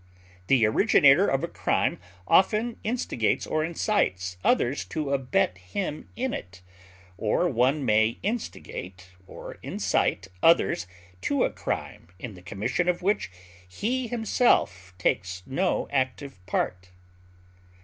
The 0.47 0.65
originator 0.65 1.27
of 1.27 1.43
a 1.43 1.47
crime 1.47 1.99
often 2.27 2.77
instigates 2.83 3.45
or 3.45 3.63
incites 3.63 4.35
others 4.43 4.83
to 4.85 5.13
abet 5.13 5.59
him 5.59 6.09
in 6.15 6.33
it, 6.33 6.63
or 7.19 7.47
one 7.47 7.85
may 7.85 8.17
instigate 8.23 9.09
or 9.27 9.59
incite 9.61 10.27
others 10.41 10.87
to 11.21 11.43
a 11.43 11.51
crime 11.53 12.07
in 12.17 12.33
the 12.33 12.41
commission 12.41 12.89
of 12.89 13.03
which 13.03 13.29
he 13.67 14.07
himself 14.07 14.95
takes 14.97 15.43
no 15.45 15.87
active 15.91 16.43
part. 16.47 16.89